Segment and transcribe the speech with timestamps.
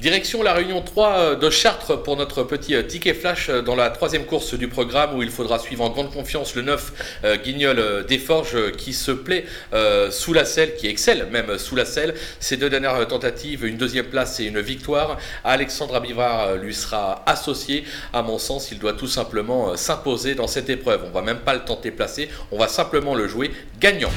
[0.00, 3.76] Direction la réunion 3 euh, de Chartres pour notre petit euh, ticket flash euh, dans
[3.76, 8.06] la troisième course du programme où il faudra suivre en grande confiance le 9 Guignol
[8.06, 9.44] des Forges qui se plaît
[10.10, 12.14] sous la selle, qui excelle même sous la selle.
[12.38, 15.18] Ses deux dernières tentatives, une deuxième place et une victoire.
[15.44, 17.84] Alexandre Abivard lui sera associé.
[18.12, 21.02] À mon sens, il doit tout simplement s'imposer dans cette épreuve.
[21.06, 24.10] On va même pas le tenter placé, on va simplement le jouer gagnant.